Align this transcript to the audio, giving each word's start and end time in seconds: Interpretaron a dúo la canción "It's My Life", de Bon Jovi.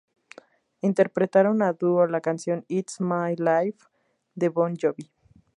Interpretaron 0.87 1.61
a 1.61 1.73
dúo 1.79 2.07
la 2.07 2.21
canción 2.21 2.65
"It's 2.67 2.99
My 2.99 3.35
Life", 3.35 3.81
de 4.33 4.49
Bon 4.49 4.75
Jovi. 4.75 5.11